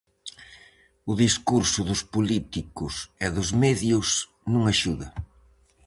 [1.11, 2.93] O discurso dos políticos
[3.25, 4.07] e dos medios
[4.51, 5.07] non axuda.